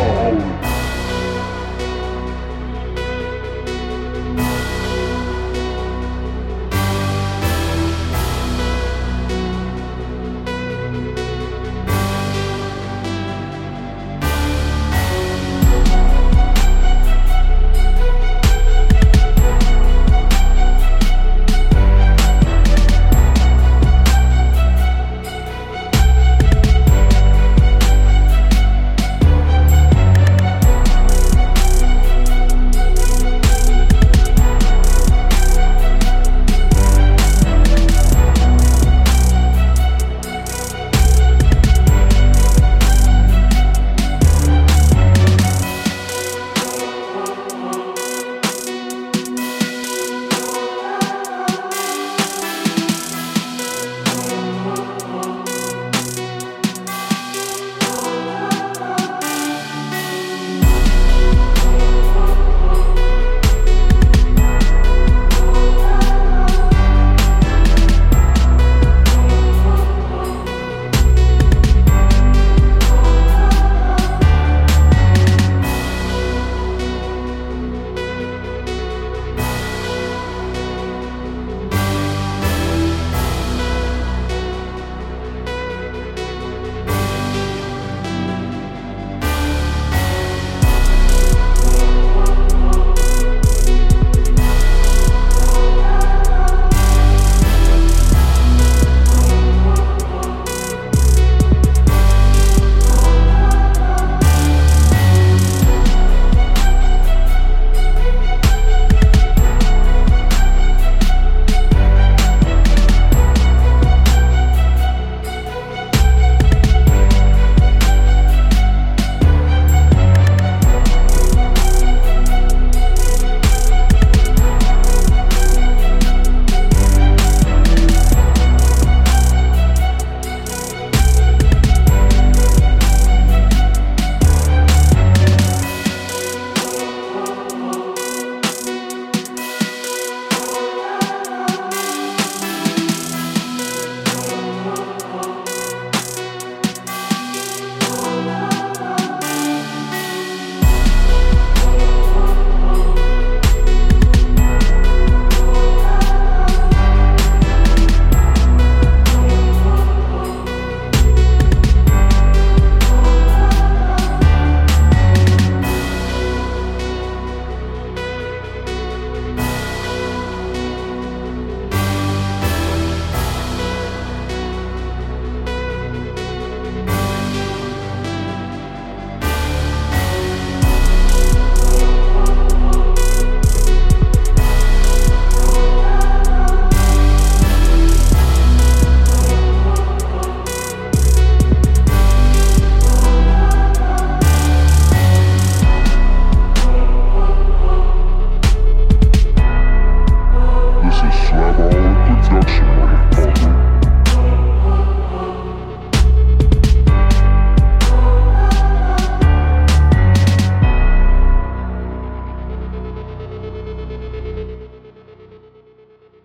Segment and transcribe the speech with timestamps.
[0.00, 0.69] Hall.